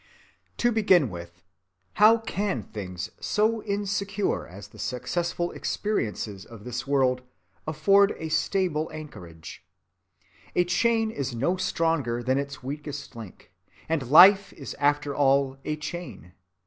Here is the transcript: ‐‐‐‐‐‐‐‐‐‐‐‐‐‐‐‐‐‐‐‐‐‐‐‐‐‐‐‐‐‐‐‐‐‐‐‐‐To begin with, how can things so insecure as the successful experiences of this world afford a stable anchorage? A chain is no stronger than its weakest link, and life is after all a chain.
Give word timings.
‐‐‐‐‐‐‐‐‐‐‐‐‐‐‐‐‐‐‐‐‐‐‐‐‐‐‐‐‐‐‐‐‐‐‐‐‐To 0.57 0.71
begin 0.71 1.09
with, 1.11 1.43
how 1.93 2.17
can 2.17 2.63
things 2.63 3.11
so 3.19 3.61
insecure 3.61 4.47
as 4.47 4.69
the 4.69 4.79
successful 4.79 5.51
experiences 5.51 6.43
of 6.43 6.63
this 6.63 6.87
world 6.87 7.21
afford 7.67 8.15
a 8.17 8.29
stable 8.29 8.89
anchorage? 8.91 9.63
A 10.55 10.63
chain 10.63 11.11
is 11.11 11.35
no 11.35 11.55
stronger 11.55 12.23
than 12.23 12.39
its 12.39 12.63
weakest 12.63 13.15
link, 13.15 13.51
and 13.87 14.09
life 14.09 14.51
is 14.53 14.73
after 14.79 15.13
all 15.15 15.59
a 15.63 15.75
chain. 15.75 16.31